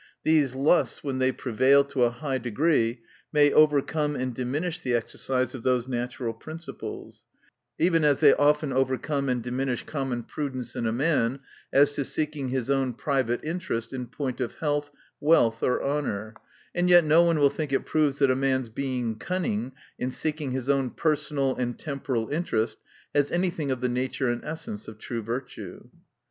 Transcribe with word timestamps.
These 0.23 0.55
lusts 0.55 1.03
when 1.03 1.19
they 1.19 1.31
prevail 1.31 1.83
to 1.83 2.01
a 2.05 2.09
high 2.09 2.39
degree 2.39 3.01
may 3.31 3.53
overcome 3.53 4.15
and 4.15 4.33
diminish 4.33 4.79
the 4.79 4.95
exercise 4.95 5.53
of 5.53 5.61
those 5.61 5.87
natural 5.87 6.33
principles: 6.33 7.23
even 7.77 8.03
as 8.03 8.19
they 8.19 8.33
often 8.33 8.73
overcome 8.73 9.29
and 9.29 9.43
diminish 9.43 9.85
common 9.85 10.23
prudence 10.23 10.75
in 10.75 10.87
a 10.87 10.91
man, 10.91 11.39
as 11.71 11.91
to 11.91 12.03
seeking 12.03 12.47
his 12.47 12.67
own 12.67 12.95
private 12.95 13.41
interest, 13.43 13.93
in 13.93 14.07
point 14.07 14.41
of 14.41 14.55
health, 14.55 14.89
wealth 15.19 15.61
or 15.61 15.83
honor, 15.83 16.33
and 16.73 16.89
yet 16.89 17.05
no 17.05 17.21
one 17.21 17.37
will 17.37 17.51
think 17.51 17.71
it 17.71 17.85
proves 17.85 18.17
that 18.17 18.31
a 18.31 18.35
man's 18.35 18.69
being 18.69 19.19
cunning, 19.19 19.71
in 19.99 20.09
seeking 20.09 20.49
his 20.49 20.67
own 20.67 20.89
personal 20.89 21.55
and 21.57 21.77
tempo 21.77 22.13
ral 22.13 22.29
interest, 22.29 22.79
has 23.13 23.31
any 23.31 23.51
thing 23.51 23.69
of 23.69 23.81
the 23.81 23.87
nature 23.87 24.31
and 24.31 24.43
essence 24.45 24.87
of 24.87 24.97
true 24.97 25.21
virtue. 25.21 25.89